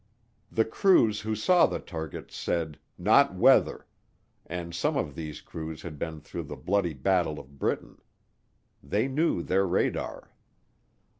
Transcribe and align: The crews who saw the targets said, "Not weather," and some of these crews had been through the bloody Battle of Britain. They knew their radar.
The 0.51 0.65
crews 0.65 1.21
who 1.21 1.35
saw 1.35 1.67
the 1.67 1.77
targets 1.77 2.35
said, 2.35 2.79
"Not 2.97 3.35
weather," 3.35 3.85
and 4.47 4.73
some 4.73 4.97
of 4.97 5.13
these 5.13 5.41
crews 5.41 5.83
had 5.83 5.99
been 5.99 6.21
through 6.21 6.45
the 6.45 6.55
bloody 6.55 6.95
Battle 6.95 7.37
of 7.39 7.59
Britain. 7.59 7.99
They 8.81 9.07
knew 9.07 9.43
their 9.43 9.67
radar. 9.67 10.31